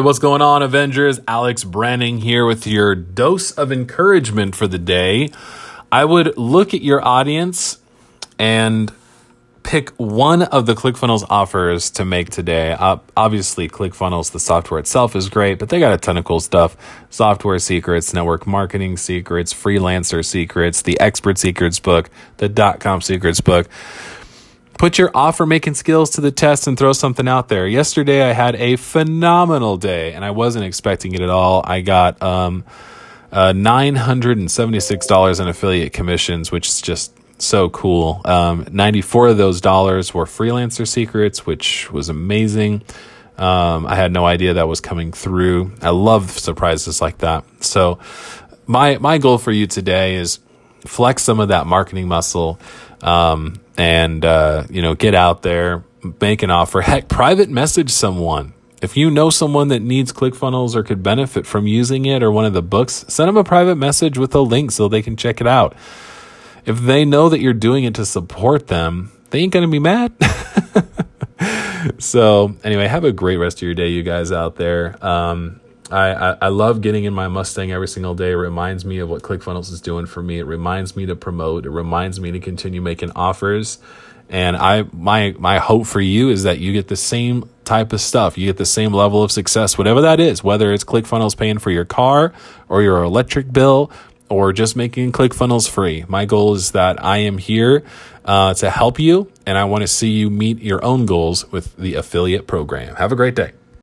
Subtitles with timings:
[0.00, 1.20] Hey, what's going on, Avengers?
[1.28, 5.30] Alex Branning here with your dose of encouragement for the day.
[5.92, 7.78] I would look at your audience
[8.38, 8.90] and
[9.62, 12.72] pick one of the ClickFunnels offers to make today.
[12.72, 16.40] Uh, obviously, ClickFunnels, the software itself is great, but they got a ton of cool
[16.40, 16.78] stuff
[17.10, 22.08] software secrets, network marketing secrets, freelancer secrets, the expert secrets book,
[22.38, 23.68] the dot com secrets book.
[24.80, 27.66] Put your offer making skills to the test and throw something out there.
[27.66, 31.62] Yesterday, I had a phenomenal day, and I wasn't expecting it at all.
[31.66, 32.64] I got um,
[33.30, 38.22] uh, $976 in affiliate commissions, which is just so cool.
[38.24, 42.80] Um, 94 of those dollars were freelancer secrets, which was amazing.
[43.36, 45.72] Um, I had no idea that was coming through.
[45.82, 47.44] I love surprises like that.
[47.62, 47.98] So,
[48.66, 50.38] my my goal for you today is
[50.86, 52.58] flex some of that marketing muscle,
[53.02, 55.84] um, and uh, you know get out there,
[56.20, 56.80] make an offer.
[56.82, 58.52] Heck, private message someone.
[58.82, 62.46] If you know someone that needs ClickFunnels or could benefit from using it or one
[62.46, 65.42] of the books, send them a private message with a link so they can check
[65.42, 65.76] it out
[66.64, 70.12] if they know that you're doing it to support them, they ain't to be mad.
[71.98, 75.04] so, anyway, have a great rest of your day, you guys out there.
[75.04, 75.60] Um,
[75.90, 78.30] I, I, love getting in my Mustang every single day.
[78.30, 80.38] It reminds me of what ClickFunnels is doing for me.
[80.38, 81.66] It reminds me to promote.
[81.66, 83.78] It reminds me to continue making offers.
[84.28, 88.00] And I my my hope for you is that you get the same type of
[88.00, 88.38] stuff.
[88.38, 91.72] You get the same level of success, whatever that is, whether it's ClickFunnels paying for
[91.72, 92.32] your car
[92.68, 93.90] or your electric bill
[94.28, 96.04] or just making ClickFunnels free.
[96.06, 97.82] My goal is that I am here
[98.24, 101.76] uh, to help you, and I want to see you meet your own goals with
[101.76, 102.94] the affiliate program.
[102.94, 103.52] Have a great day.